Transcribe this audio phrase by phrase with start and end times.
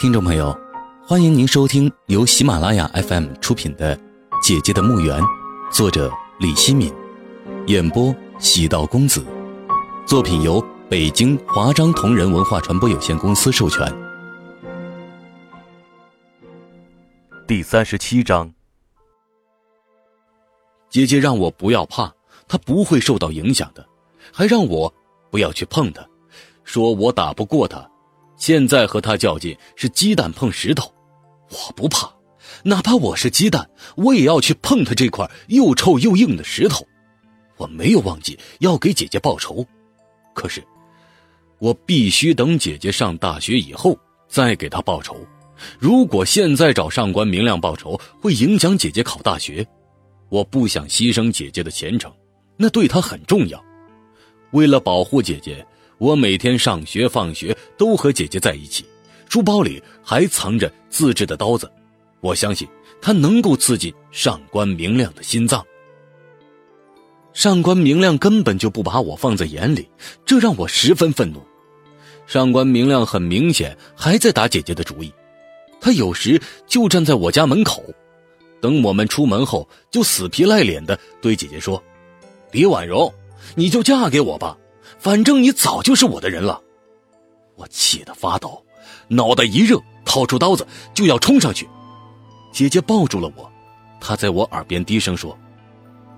[0.00, 0.58] 听众朋友，
[1.06, 3.94] 欢迎您收听由喜马拉雅 FM 出品的
[4.42, 5.20] 《姐姐的墓园》，
[5.70, 6.90] 作者李希敏，
[7.66, 9.22] 演播喜道公子。
[10.06, 10.58] 作品由
[10.88, 13.94] 北京华章同仁文化传播有限公司授权。
[17.46, 18.50] 第三十七章，
[20.88, 22.10] 姐姐让我不要怕，
[22.48, 23.86] 她不会受到影响的，
[24.32, 24.94] 还让我
[25.30, 26.02] 不要去碰她，
[26.64, 27.89] 说我打不过她。
[28.40, 30.90] 现在和他较劲是鸡蛋碰石头，
[31.50, 32.10] 我不怕，
[32.64, 36.82] 哪怕我是鸡蛋，我也要去碰他这块又臭又硬的石头。
[37.58, 39.64] 我没有忘记要给姐姐报仇，
[40.34, 40.64] 可是
[41.58, 45.14] 我必须等姐姐上大学以后再给她报仇。
[45.78, 49.64] 如果现在找上官明亮报仇，会影响姐姐考大学。
[50.30, 52.10] 我不想牺牲姐姐的前程，
[52.56, 53.62] 那对她很重要。
[54.52, 55.64] 为了保护姐姐。
[56.00, 58.86] 我每天上学放学都和姐姐在一起，
[59.28, 61.70] 书包里还藏着自制的刀子。
[62.20, 62.66] 我相信
[63.02, 65.62] 他能够刺进上官明亮的心脏。
[67.34, 69.86] 上官明亮根本就不把我放在眼里，
[70.24, 71.42] 这让我十分愤怒。
[72.26, 75.12] 上官明亮很明显还在打姐姐的主意，
[75.82, 77.84] 他有时就站在我家门口，
[78.58, 81.82] 等我们出门后，就死皮赖脸的对姐姐说
[82.52, 83.12] ：“李婉容，
[83.54, 84.56] 你就嫁给我吧。”
[84.98, 86.60] 反正你早就是我的人了，
[87.56, 88.64] 我气得发抖，
[89.08, 91.68] 脑袋一热，掏出刀子就要冲上去。
[92.52, 93.50] 姐姐抱住了我，
[94.00, 95.36] 她在我耳边低声说：“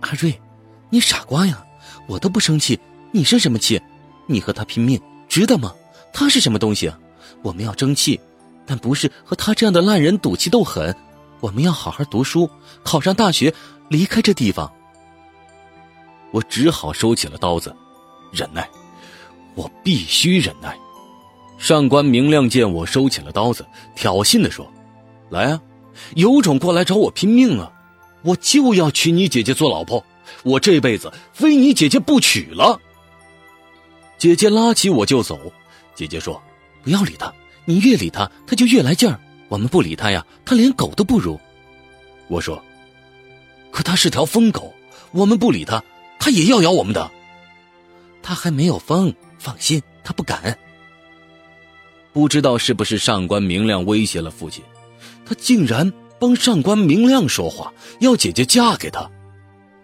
[0.01, 0.41] 阿瑞，
[0.91, 1.65] 你傻瓜呀！
[2.07, 2.79] 我都不生气，
[3.13, 3.81] 你生什么气？
[4.27, 5.75] 你和他拼命，值得吗？
[6.13, 6.93] 他是什么东西？
[7.43, 8.21] 我们要争气，
[8.65, 10.95] 但不是和他这样的烂人赌气斗狠。
[11.41, 12.49] 我们要好好读书，
[12.83, 13.53] 考上大学，
[13.89, 14.73] 离开这地方。”
[16.33, 17.75] 我只好收起了刀子。
[18.33, 18.69] 忍耐，
[19.55, 20.77] 我必须忍耐。
[21.59, 24.67] 上官明亮见我收起了刀子，挑衅的说
[25.31, 25.61] ：“来啊，
[26.17, 27.71] 有种过来找我拼命啊！
[28.23, 30.05] 我就要娶你姐姐做老婆，
[30.43, 32.81] 我这辈子非你姐姐不娶了。”
[34.19, 35.39] 姐姐拉起我就走。
[35.95, 36.43] 姐姐说
[36.83, 37.33] ：“不要理他，
[37.65, 39.21] 你越理他，他就越来劲儿。
[39.49, 41.39] 我们不理他呀，他连狗都不如。”
[42.29, 42.61] 我说
[43.71, 44.73] ：“可他是条疯狗，
[45.13, 45.85] 我们不理他，
[46.19, 47.11] 他也要咬我们的。”
[48.23, 50.57] 他还没有疯，放心，他不敢。
[52.13, 54.63] 不知道是不是上官明亮威胁了父亲，
[55.25, 59.11] 他竟然帮上官明亮说话，要姐姐嫁给他。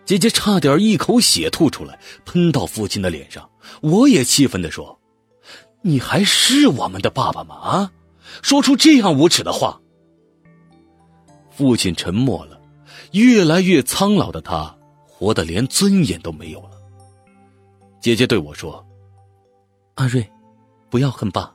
[0.04, 3.49] 姐姐差点一口血吐出来，喷到父亲的脸上。
[3.82, 4.99] 我也气愤地说
[5.82, 7.55] ：“你还是我们的爸爸吗？
[7.56, 7.93] 啊，
[8.41, 9.78] 说出这样无耻的话！”
[11.55, 12.59] 父亲沉默了，
[13.12, 14.75] 越来越苍老的他，
[15.06, 16.70] 活得连尊严都没有了。
[18.00, 18.84] 姐姐对我说
[19.94, 20.26] ：“阿瑞，
[20.88, 21.53] 不要恨爸，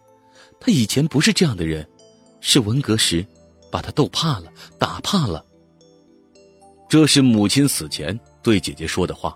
[0.60, 1.88] 他以前不是这样的人，
[2.42, 3.26] 是文革时
[3.72, 5.46] 把他逗怕了，打怕了。”
[6.90, 9.34] 这是母亲死前对姐姐说的话。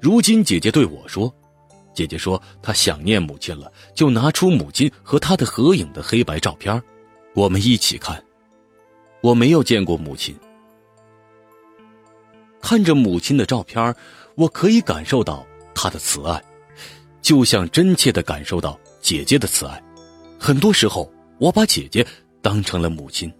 [0.00, 1.34] 如今姐姐对我说
[1.94, 6.80] ：“姐姐说她想念母亲了，就拿出母亲和她的合影的黑白照片，
[7.34, 8.22] 我们一起看。”
[9.22, 10.34] 我没有见过母亲，
[12.62, 13.94] 看着母亲的照片，
[14.34, 16.42] 我可以感受到她的慈爱。
[17.22, 19.82] 就像真切的感受到姐姐的慈爱，
[20.38, 22.06] 很多时候我把姐姐
[22.40, 23.32] 当成了母亲。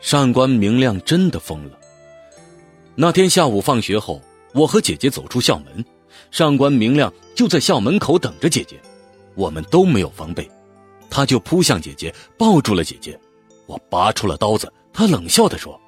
[0.00, 1.78] 上官明亮真的疯了。
[2.94, 4.20] 那天下午放学后，
[4.52, 5.84] 我和姐姐走出校门，
[6.30, 8.78] 上官明亮就在校门口等着姐姐。
[9.34, 10.48] 我们都没有防备，
[11.10, 13.18] 他就扑向姐姐，抱住了姐姐。
[13.66, 15.80] 我拔出了刀子，他冷笑的说：“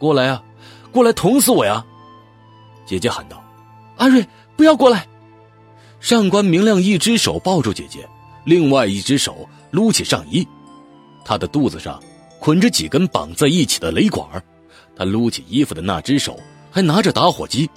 [0.00, 0.42] 过来啊，
[0.90, 1.84] 过来捅死我呀！”
[2.86, 3.44] 姐姐喊道
[3.98, 4.24] ：“阿瑞。”
[4.58, 5.06] 不要过来！
[6.00, 8.08] 上官明亮一只手抱住姐姐，
[8.44, 10.44] 另外一只手撸起上衣，
[11.24, 12.02] 他的肚子上
[12.40, 14.26] 捆着几根绑在一起的雷管
[14.96, 16.36] 他撸起衣服的那只手
[16.72, 17.70] 还拿着打火机，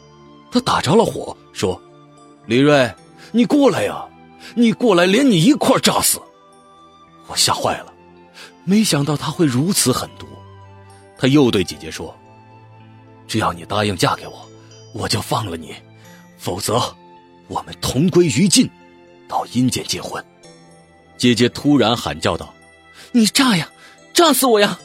[0.51, 1.79] 他打着了火，说
[2.47, 2.91] ：“李瑞，
[3.31, 4.03] 你过来呀！
[4.55, 6.19] 你过来，连你一块炸死！”
[7.29, 7.93] 我吓坏了，
[8.65, 10.25] 没想到他会如此狠毒。
[11.15, 12.11] 他又对姐姐说
[13.27, 14.33] ：“只要你答应嫁给我，
[14.95, 15.75] 我就放了你。”
[16.41, 16.81] 否则，
[17.47, 18.67] 我们同归于尽，
[19.27, 20.25] 到阴间结婚。
[21.15, 22.51] 姐姐突然喊叫道
[23.13, 23.69] ：“你炸呀，
[24.11, 24.79] 炸死我呀！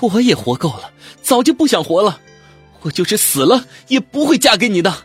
[0.00, 0.90] 我也活够了，
[1.20, 2.18] 早就不想活了。
[2.80, 5.04] 我就是死了，也不会嫁给你的。”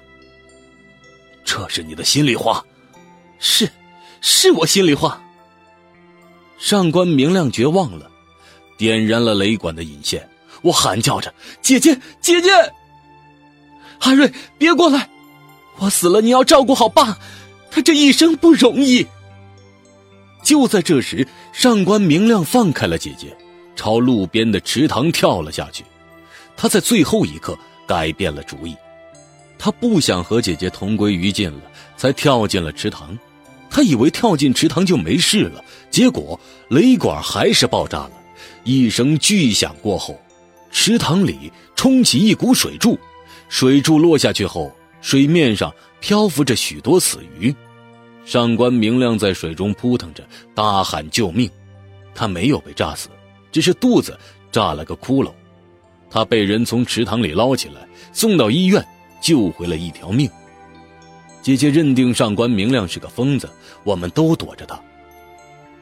[1.43, 2.63] 这是你的心里话？
[3.37, 3.69] 是，
[4.21, 5.21] 是我心里话。
[6.57, 8.09] 上官明亮绝望了，
[8.77, 10.29] 点燃了雷管的引线。
[10.61, 12.49] 我喊叫着：“姐姐，姐姐！”
[13.99, 15.09] 阿瑞，别过来！
[15.79, 17.17] 我死了，你要照顾好爸，
[17.71, 19.05] 他这一生不容易。
[20.43, 23.35] 就在这时，上官明亮放开了姐姐，
[23.75, 25.83] 朝路边的池塘跳了下去。
[26.55, 28.75] 他在最后一刻改变了主意，
[29.57, 31.61] 他不想和姐姐同归于尽了，
[31.97, 33.17] 才跳进了池塘。
[33.69, 36.39] 他以为跳进池塘就没事了，结果
[36.69, 38.11] 雷管还是爆炸了。
[38.63, 40.21] 一声巨响过后，
[40.71, 42.99] 池塘里冲起一股水柱，
[43.49, 44.71] 水柱落下去后，
[45.03, 47.53] 水面上漂浮着许多死鱼。
[48.25, 51.47] 上官明亮在水中扑腾着，大喊救命。
[52.15, 53.09] 他没有被炸死，
[53.51, 54.17] 只是肚子
[54.49, 55.31] 炸了个窟窿。
[56.09, 58.83] 他被人从池塘里捞起来，送到医院，
[59.21, 60.29] 救回了一条命。
[61.41, 63.49] 姐姐认定上官明亮是个疯子，
[63.83, 64.79] 我们都躲着他。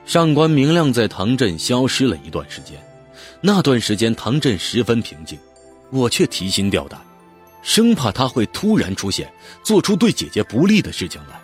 [0.03, 2.83] 上官明亮在唐镇消失了一段时间，
[3.39, 5.38] 那段时间唐镇十分平静，
[5.91, 7.00] 我却提心吊胆，
[7.62, 9.31] 生怕他会突然出现，
[9.63, 11.40] 做出对姐姐不利的事情来。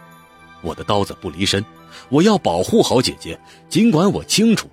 [0.62, 1.64] 我的刀子不离身，
[2.10, 3.40] 我要保护好姐姐。
[3.70, 4.70] 尽管我清楚，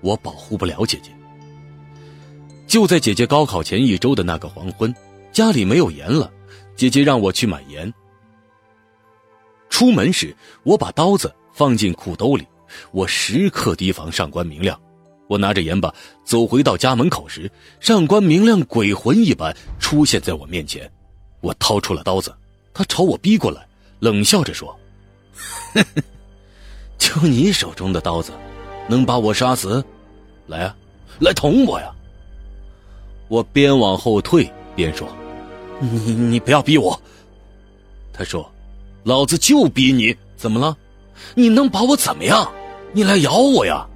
[0.00, 1.10] 我保护不了姐姐。
[2.66, 4.94] 就在姐姐高考前一周的那个黄昏，
[5.32, 6.30] 家里没有盐了，
[6.76, 7.92] 姐姐让我去买盐。
[9.70, 12.46] 出门时，我把刀子放进裤兜里，
[12.92, 14.78] 我时刻提防上官明亮。
[15.32, 15.92] 我拿着盐巴
[16.24, 17.50] 走回到家门口时，
[17.80, 20.90] 上官明亮鬼魂一般出现在我面前。
[21.40, 22.34] 我掏出了刀子，
[22.74, 23.66] 他朝我逼过来，
[23.98, 24.78] 冷笑着说。
[26.98, 28.30] 就你手中的刀子，
[28.86, 29.82] 能把我杀死？
[30.46, 30.76] 来啊，
[31.18, 31.90] 来捅我呀！
[33.28, 35.08] 我边往后退边说
[35.80, 37.00] ：“你你不要逼我。”
[38.12, 38.52] 他说
[39.02, 40.76] ：“老子就逼你，怎么了？
[41.34, 42.52] 你能把我怎么样？
[42.92, 43.88] 你来咬我呀！”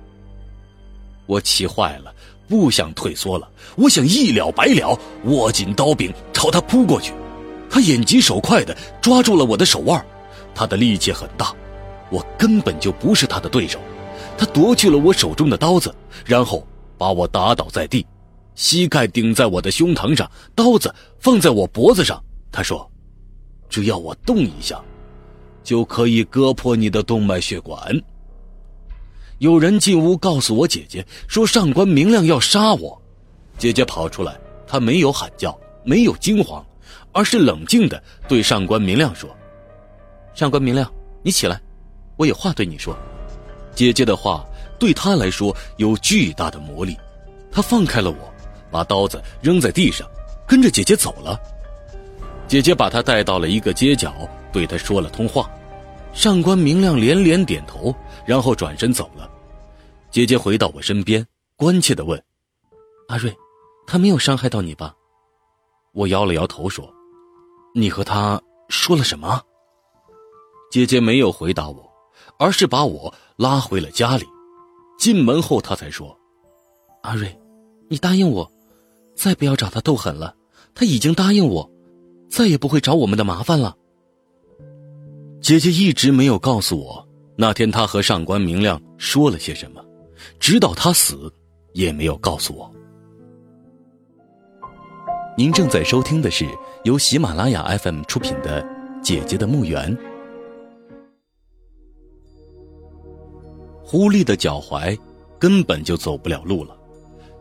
[1.26, 2.14] 我气坏了，
[2.48, 7.12] 不想退缩了，我想一了百了，握紧刀柄朝他扑过去。
[7.68, 10.04] 他眼疾手快的抓住了我的手腕，
[10.54, 11.54] 他的力气很大。
[12.10, 13.80] 我根本就不是他的对手，
[14.38, 15.92] 他夺去了我手中的刀子，
[16.24, 16.64] 然后
[16.96, 18.06] 把我打倒在地，
[18.54, 22.22] 膝盖顶在我的胸膛上，刀子放在我脖子上。
[22.52, 22.88] 他说
[23.68, 24.80] ：“只要我动一下，
[25.64, 27.76] 就可以割破你的动脉血管。”
[29.38, 33.00] 有人进屋告诉我姐姐说上官明亮要杀我，
[33.58, 34.34] 姐姐跑出来，
[34.66, 36.64] 她没有喊叫，没有惊慌，
[37.12, 39.28] 而是冷静的对上官明亮说
[40.34, 40.90] ：“上官明亮，
[41.22, 41.60] 你起来。”
[42.16, 42.96] 我有话对你说，
[43.74, 44.42] 姐姐的话
[44.78, 46.96] 对他来说有巨大的魔力。
[47.52, 48.16] 他放开了我，
[48.70, 50.08] 把刀子扔在地上，
[50.46, 51.38] 跟着姐姐走了。
[52.48, 54.14] 姐姐把他带到了一个街角，
[54.50, 55.50] 对他说了通话。
[56.16, 59.30] 上官明亮连连点头，然后转身走了。
[60.10, 61.24] 姐姐回到我身边，
[61.56, 62.20] 关切的问
[63.08, 63.30] ：“阿瑞，
[63.86, 64.94] 他没有伤害到你吧？”
[65.92, 66.90] 我摇了摇头说
[67.76, 68.40] ：“你和他
[68.70, 69.42] 说了什么？”
[70.72, 71.86] 姐姐没有回答我。
[72.38, 74.26] 而是把我拉回了家里，
[74.98, 76.18] 进门后她才说
[77.02, 77.34] ：“阿瑞，
[77.88, 78.50] 你答应我，
[79.14, 80.34] 再不要找他斗狠了。
[80.74, 81.70] 他已经答应我，
[82.28, 83.76] 再也不会找我们的麻烦了。”
[85.46, 89.80] 姐姐一直没有告诉我那天她和上官明亮说了些什么，
[90.40, 91.32] 直到他死，
[91.72, 92.68] 也没有告诉我。
[95.38, 96.44] 您正在收听的是
[96.82, 98.60] 由喜马拉雅 FM 出品的
[99.00, 99.96] 《姐姐的墓园》。
[103.84, 104.98] 狐狸的脚踝
[105.38, 106.76] 根本就走不了路了，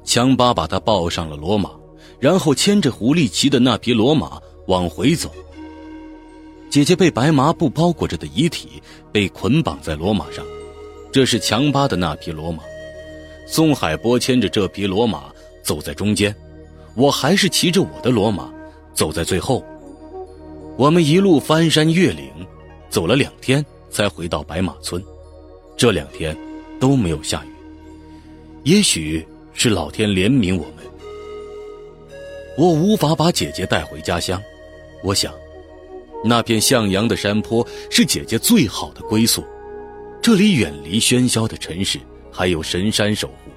[0.03, 1.71] 强巴把他抱上了骡马，
[2.19, 5.31] 然后牵着狐狸骑的那匹骡马往回走。
[6.75, 10.45] 姐姐被白麻布包裹着的遗体被捆绑在骡马上，
[11.09, 12.63] 这是强巴的那匹骡马。
[13.47, 16.35] 宋海波牵着这匹骡马走在中间，
[16.93, 18.51] 我还是骑着我的骡马
[18.93, 19.63] 走在最后。
[20.75, 22.29] 我们一路翻山越岭，
[22.89, 25.01] 走了两天才回到白马村。
[25.77, 26.37] 这两天
[26.77, 27.49] 都没有下雨，
[28.63, 30.85] 也许是老天怜悯我们。
[32.57, 34.43] 我无法把姐姐带回家乡，
[35.01, 35.33] 我想，
[36.25, 39.43] 那片向阳的山坡是姐姐最好的归宿。
[40.21, 41.99] 这里远离喧嚣的尘世，
[42.31, 43.51] 还有神山守护，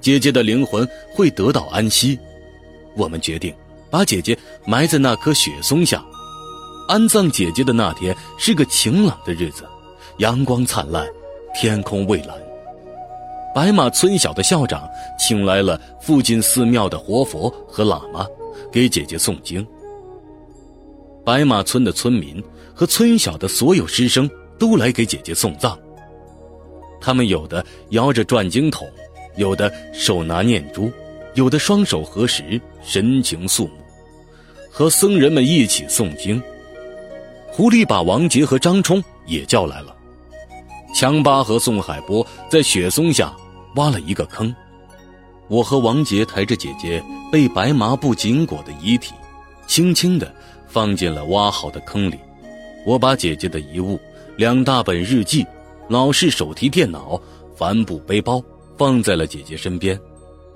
[0.00, 2.18] 姐姐的灵魂会得到安息。
[2.96, 3.54] 我们决定
[3.88, 6.04] 把姐姐埋在那棵雪松下。
[6.88, 9.64] 安葬姐姐的那天是个晴朗的日子，
[10.18, 11.06] 阳光灿烂。
[11.54, 12.34] 天空蔚蓝。
[13.54, 18.26] 白马村小的校长请来了附近寺庙的活佛和喇嘛，
[18.72, 19.66] 给姐姐诵经。
[21.24, 22.42] 白马村的村民
[22.74, 25.78] 和村小的所有师生都来给姐姐送葬。
[27.00, 28.88] 他们有的摇着转经筒，
[29.36, 30.90] 有的手拿念珠，
[31.34, 33.72] 有的双手合十，神情肃穆，
[34.70, 36.40] 和僧人们一起诵经。
[37.48, 39.94] 狐狸把王杰和张冲也叫来了。
[40.94, 43.34] 强巴和宋海波在雪松下
[43.76, 44.54] 挖了一个坑，
[45.48, 49.12] 我和王杰抬着姐姐被白麻布紧裹的遗体，
[49.66, 50.34] 轻轻地
[50.72, 52.18] 放进了挖好的坑里。
[52.86, 54.00] 我把姐姐的遗物——
[54.38, 55.46] 两大本日记、
[55.88, 57.20] 老式手提电脑、
[57.54, 58.42] 帆布背包——
[58.78, 59.98] 放在了姐姐身边。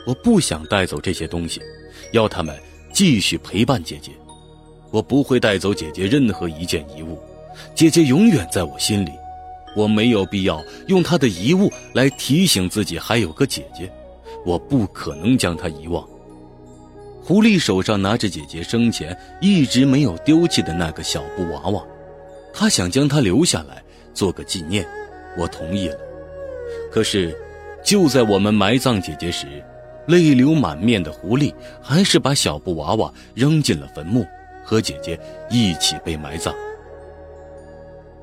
[0.07, 1.61] 我不想带走这些东西，
[2.13, 2.57] 要他们
[2.93, 4.11] 继续陪伴姐姐。
[4.91, 7.19] 我不会带走姐姐任何一件遗物，
[7.75, 9.11] 姐姐永远在我心里。
[9.77, 13.93] 我没有必要用她的遗物来提醒自己还有个姐姐，
[14.47, 16.03] 我不可能将她遗忘。
[17.27, 21.85] 狐狸手上拿着姐姐生前一直没有丢弃的那个小布娃娃，
[22.55, 23.83] 他想将它留下来
[24.15, 24.87] 做个纪念。
[25.37, 25.99] 我同意了。
[26.89, 27.37] 可是，
[27.83, 29.49] 就在我们埋葬姐姐时，
[30.07, 31.53] 泪流满面的狐狸
[31.83, 34.25] 还是把小布娃娃扔进了坟墓。
[34.63, 35.19] 和姐姐
[35.51, 36.55] 一起被埋葬。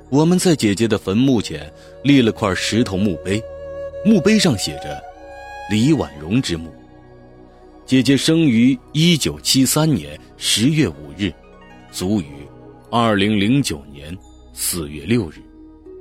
[0.10, 1.69] 我们在姐姐的坟墓前
[2.03, 3.43] 立了块石头墓碑，
[4.05, 5.01] 墓碑上写着
[5.69, 6.69] “李婉容之墓”。
[7.85, 11.31] 姐姐生于一九七三年十月五日，
[11.91, 12.27] 卒于
[12.89, 14.17] 二零零九年
[14.53, 15.35] 四月六日，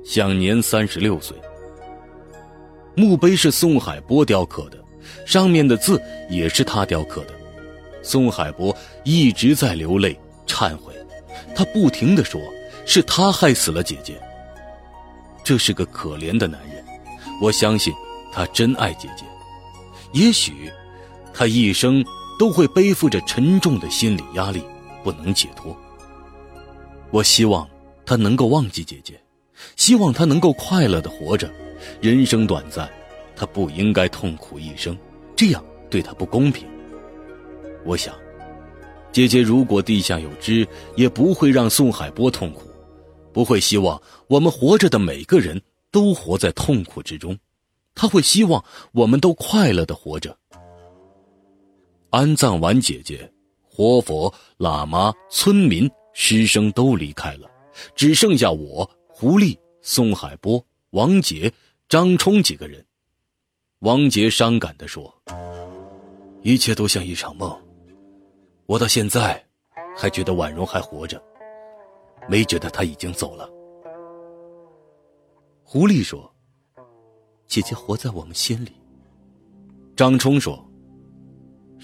[0.05, 1.35] 享年三十六岁。
[2.95, 4.77] 墓碑是宋海波雕刻的，
[5.25, 7.33] 上面的字也是他雕刻的。
[8.01, 10.17] 宋海波一直在流泪。
[10.45, 10.93] 忏悔，
[11.55, 12.39] 他不停的说
[12.85, 14.21] ：“是他害死了姐姐。”
[15.43, 16.83] 这是个可怜的男人，
[17.41, 17.91] 我相信
[18.31, 19.25] 他真爱姐姐。
[20.11, 20.71] 也许，
[21.33, 22.03] 他一生
[22.37, 24.61] 都会背负着沉重的心理压力，
[25.03, 25.75] 不能解脱。
[27.09, 27.67] 我希望
[28.05, 29.19] 他能够忘记姐姐，
[29.75, 31.51] 希望他能够快乐的活着。
[31.99, 32.89] 人生短暂，
[33.35, 34.97] 他不应该痛苦一生，
[35.35, 36.67] 这样对他不公平。
[37.83, 38.13] 我想。
[39.11, 42.63] 姐姐如果地下有知，也不会让宋海波痛苦，
[43.31, 45.61] 不会希望我们活着的每个人
[45.91, 47.37] 都活在痛苦之中，
[47.93, 50.35] 他会希望我们都快乐的活着。
[52.13, 53.27] 安葬完姐姐，
[53.67, 57.49] 活佛、喇嘛、村民、师生都离开了，
[57.95, 61.51] 只剩下我、狐狸、宋海波、王杰、
[61.89, 62.85] 张冲几个人。
[63.79, 65.11] 王杰伤感地说
[66.43, 67.51] ：“一切都像一场梦。”
[68.67, 69.43] 我到现在，
[69.97, 71.19] 还觉得婉容还活着，
[72.29, 73.49] 没觉得她已经走了。
[75.63, 76.31] 狐狸说
[77.49, 78.71] ：“姐姐活在我们心里。”
[79.97, 80.63] 张冲说：“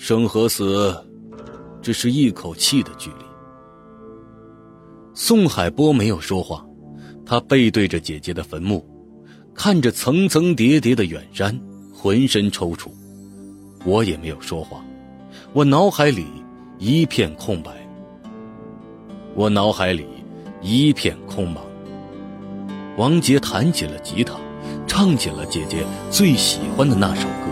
[0.02, 0.96] 生和死，
[1.82, 3.26] 只是一口气的距离。”
[5.14, 6.66] 宋海波没有说话，
[7.26, 8.84] 他背对着姐姐的坟墓，
[9.54, 11.60] 看着层层叠叠的远山，
[11.94, 12.90] 浑身抽搐。
[13.86, 14.82] 我也没有说话，
[15.52, 16.26] 我脑海里。
[16.82, 17.72] 一片空白，
[19.36, 20.06] 我脑海里
[20.62, 21.58] 一片空茫。
[22.96, 24.40] 王杰弹起了吉他，
[24.88, 27.49] 唱起了姐姐最喜欢的那首歌。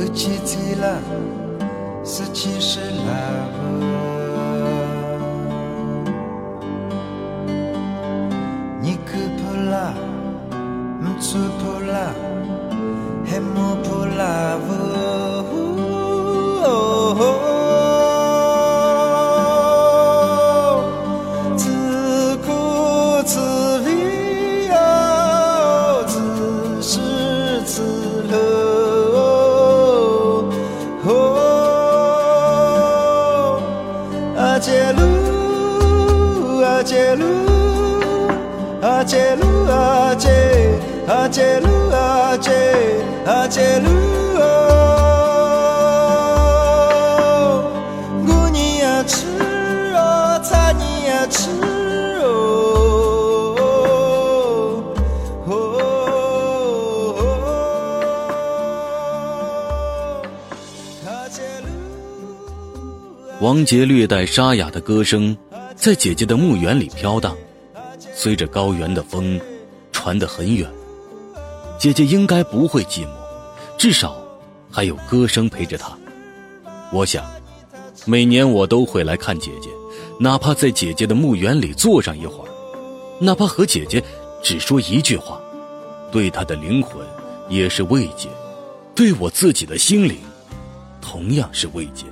[0.00, 0.30] 自
[41.30, 42.50] 阿杰鲁，阿杰，
[43.24, 43.88] 阿杰鲁。
[63.40, 65.36] 王杰略带沙哑的歌声，
[65.76, 67.36] 在姐姐的墓园里飘荡，
[68.12, 69.40] 随着高原的风，
[69.92, 70.68] 传得很远。
[71.80, 73.08] 姐姐应该不会寂寞，
[73.78, 74.14] 至少
[74.70, 75.96] 还有歌声陪着她。
[76.92, 77.24] 我想，
[78.04, 79.70] 每年我都会来看姐姐，
[80.18, 82.50] 哪怕在姐姐的墓园里坐上一会儿，
[83.18, 84.04] 哪怕和姐姐
[84.42, 85.40] 只说一句话，
[86.12, 87.02] 对她的灵魂
[87.48, 88.28] 也是慰藉，
[88.94, 90.18] 对我自己的心灵，
[91.00, 92.04] 同样是慰藉。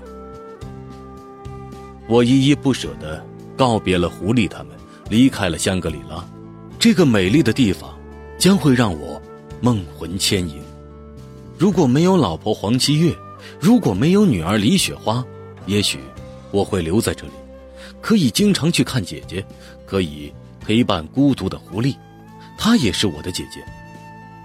[2.09, 3.23] 我依依不舍地
[3.55, 4.69] 告别了狐狸他们，
[5.11, 6.25] 离开了香格里拉，
[6.79, 7.95] 这个美丽的地方
[8.39, 9.21] 将会让我
[9.61, 10.61] 梦魂牵引。
[11.59, 13.15] 如果没有老婆黄七月，
[13.61, 15.25] 如果没有女儿李雪花，
[15.67, 15.99] 也许
[16.51, 17.33] 我会留在这里，
[18.01, 19.45] 可以经常去看姐姐，
[19.85, 21.97] 可以陪伴孤独的狐狸，
[22.57, 23.61] 她也是我的姐姐。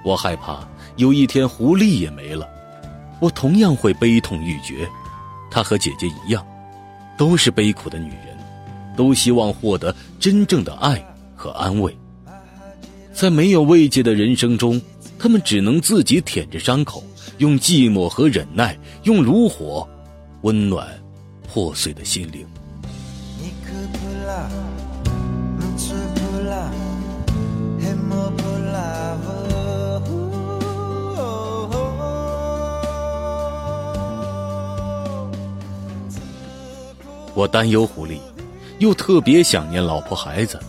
[0.03, 0.67] 我害怕
[0.97, 2.47] 有一天狐狸也没了，
[3.21, 4.89] 我同样会悲痛欲绝。
[5.51, 6.45] 她和姐姐一样，
[7.17, 8.37] 都是悲苦的女人，
[8.97, 11.03] 都希望获得真正的爱
[11.35, 11.95] 和安慰。
[13.13, 14.81] 在没有慰藉的人生中，
[15.23, 17.01] 他们只能自己舔着伤口，
[17.37, 19.87] 用寂寞和忍耐，用炉火
[20.41, 20.85] 温暖
[21.47, 22.45] 破碎的心灵。
[37.33, 38.17] 我担忧狐狸，
[38.79, 40.59] 又特别想念老婆孩子，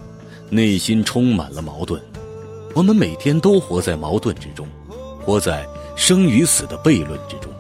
[0.49, 2.01] 内心充满了矛盾。
[2.75, 4.67] 我们每天都活在矛盾之中，
[5.21, 5.65] 活在
[5.97, 7.53] 生与死的悖论之中。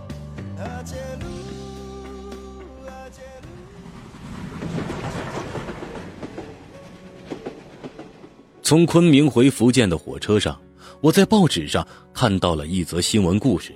[8.61, 10.61] 从昆明回福建的火车上，
[11.01, 13.73] 我在报纸上看到了一则新闻故事。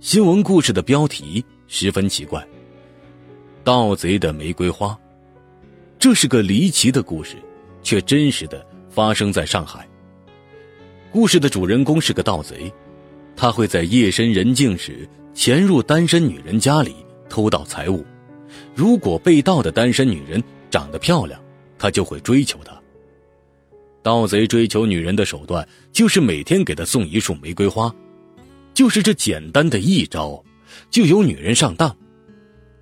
[0.00, 2.42] 新闻故事的标题十分奇怪。
[3.62, 4.98] 盗贼的玫瑰花，
[5.98, 7.36] 这是个离奇的故事，
[7.82, 9.86] 却真实的发生在上海。
[11.12, 12.72] 故事的主人公是个盗贼，
[13.36, 16.96] 他会在夜深人静时潜入单身女人家里
[17.28, 18.02] 偷盗财物。
[18.74, 21.38] 如果被盗的单身女人长得漂亮，
[21.78, 22.72] 他就会追求她。
[24.02, 27.94] 盗贼追求女人的手段就是每天给她送一束玫瑰花，
[28.72, 30.42] 就是这简单的一招，
[30.88, 31.94] 就有女人上当。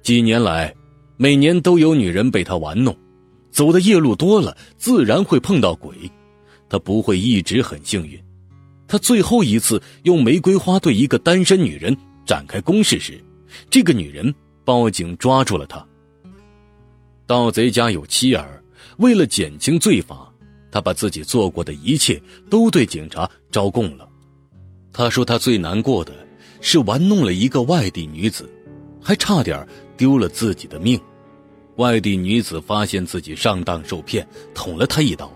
[0.02, 0.72] 几年来，
[1.16, 2.96] 每年都有女人被他玩弄，
[3.50, 5.92] 走的夜路多了，自然会碰到鬼。
[6.70, 8.18] 他不会一直很幸运。
[8.88, 13.22] 他最后一次用玫瑰花对一个单身女人展开攻势时，
[13.68, 14.34] 这个女人
[14.64, 15.86] 报警抓住了他。
[17.26, 18.64] 盗贼家有妻儿，
[18.96, 20.32] 为了减轻罪罚，
[20.70, 24.08] 他把自己做过的一切都对警察招供了。
[24.92, 26.26] 他说他最难过的
[26.62, 28.48] 是玩弄了一个外地女子，
[29.02, 29.66] 还差点。
[29.96, 30.98] 丢了自己的命，
[31.76, 35.30] 外地女子发现自己上当受骗，捅了他一刀。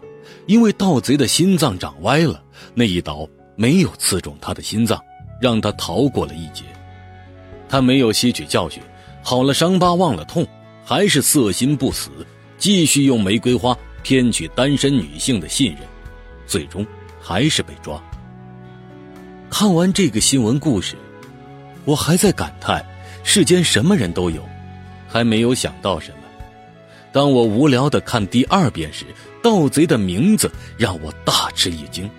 [0.46, 2.42] 因为盗贼的心脏长歪了，
[2.74, 5.00] 那一刀没有刺中他的心脏，
[5.40, 6.64] 让他逃过了一劫。
[7.68, 8.82] 他没有吸取教训，
[9.22, 10.46] 好了伤疤忘了痛，
[10.84, 12.10] 还是色心不死，
[12.58, 15.80] 继续用玫瑰花骗取单身女性的信任，
[16.46, 16.86] 最终
[17.20, 18.02] 还是被抓。
[19.50, 20.96] 看完这个新闻故事，
[21.84, 22.84] 我还在感叹：
[23.22, 24.42] 世间什么人都有。
[25.06, 26.23] 还没有想到什么。
[27.14, 29.04] 当我无聊的看第二遍时，
[29.40, 32.10] 盗贼的名字让我大吃一惊。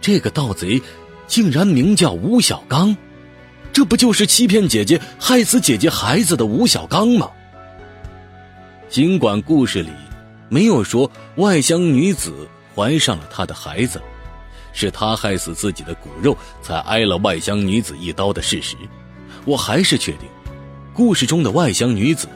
[0.00, 0.80] 这个盗贼
[1.26, 2.96] 竟然名叫吴小刚，
[3.72, 7.28] 这不就是欺骗姐姐、害死姐姐孩子的吴小刚吗？
[8.88, 9.90] 尽管故事里
[10.48, 12.32] 没有说外乡女子
[12.72, 14.00] 怀上了他的孩子，
[14.72, 18.76] 是他害死自己的骨肉才挨了外乡女子一刀的事实，
[19.44, 20.28] 我还是确定。
[20.94, 22.28] 故事中的外乡女子，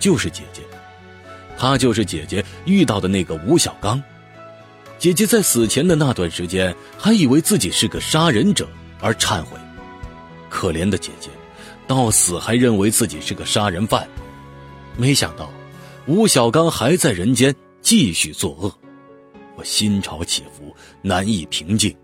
[0.00, 0.62] 就是姐姐，
[1.56, 4.02] 他就是姐姐遇到的那个吴小刚。
[4.98, 8.68] 姐姐在死前的那段时间，还以为自己是个杀人者
[9.00, 9.58] 而忏悔。
[10.48, 11.28] 可怜的姐姐，
[11.86, 14.08] 到死还认为自己是个杀人犯。
[14.96, 15.50] 没想到，
[16.06, 18.72] 吴小刚还在人间继续作恶，
[19.56, 21.94] 我心潮起伏，难以平静。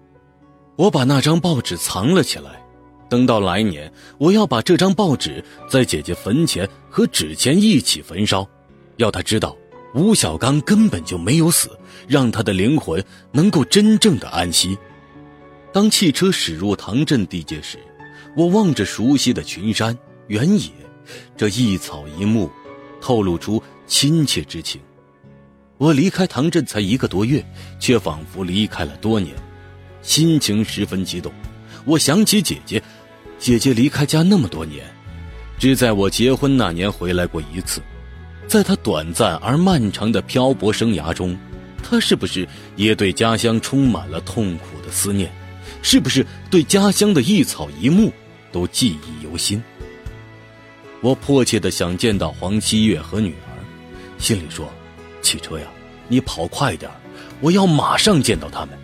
[0.77, 2.61] 我把那张报纸藏了起来。
[3.09, 8.47] 等到来年，我要把这张报纸在姐姐坟前和纸钱一起焚烧，
[8.97, 9.57] 要他知道
[9.95, 11.71] 吴小刚根本就没有死，
[12.09, 14.77] 让他的灵魂能够真正的安息。
[15.73, 17.79] 当汽车驶入唐镇地界时，
[18.37, 19.97] 我望着熟悉的群山
[20.29, 20.71] 原野，
[21.37, 22.51] 这一草一木，
[23.01, 24.81] 透露出亲切之情。
[25.79, 27.45] 我离开唐镇才一个多月，
[27.81, 29.35] 却仿佛离开了多年，
[30.01, 31.33] 心情十分激动。
[31.85, 32.83] 我想起姐姐。
[33.39, 34.87] 姐姐离开家那么多年，
[35.59, 37.83] 只在我结婚那年回来过一次。
[38.53, 41.35] 在他短暂而漫长的漂泊生涯中，
[41.83, 45.33] 他是不是也对家乡充满了痛苦的思念？
[45.81, 48.13] 是不是对家乡的一草一木
[48.53, 49.63] 都记忆犹新？
[51.01, 53.57] 我迫切的想见到黄七月和女儿，
[54.19, 54.69] 心里说
[55.23, 55.65] ：“汽车呀，
[56.07, 56.91] 你跑快点
[57.41, 58.79] 我要马上见到他们。”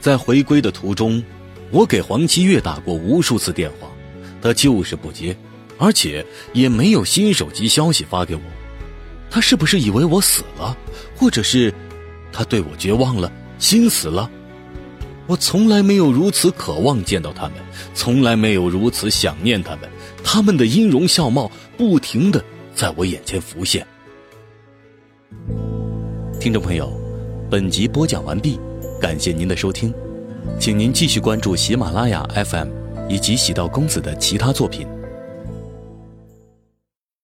[0.00, 1.22] 在回归的途中。
[1.70, 3.88] 我给黄七月打过无数次电话，
[4.40, 5.36] 他就是不接，
[5.78, 8.42] 而且也没有新手机消息发给我。
[9.30, 10.76] 他是不是以为我死了，
[11.16, 11.72] 或者是
[12.32, 14.30] 他对我绝望了，心死了？
[15.26, 17.54] 我从来没有如此渴望见到他们，
[17.94, 19.88] 从来没有如此想念他们。
[20.22, 22.42] 他们的音容笑貌不停的
[22.74, 23.86] 在我眼前浮现。
[26.38, 26.92] 听众朋友，
[27.50, 28.60] 本集播讲完毕，
[29.00, 29.92] 感谢您的收听，
[30.60, 32.68] 请您继续关注喜马拉雅 FM
[33.08, 34.86] 以及喜道公子的其他作品。